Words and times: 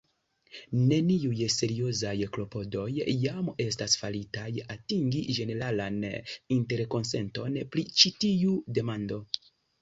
Neniuj 0.91 1.41
seriozaj 1.55 2.13
klopodoj 2.37 2.85
jam 3.25 3.51
estas 3.65 3.97
faritaj 4.05 4.47
atingi 4.77 5.21
ĝeneralan 5.41 6.01
interkonsenton 6.57 7.61
pri 7.77 7.85
ĉi 8.01 8.15
tiu 8.25 8.57
demando. 8.81 9.23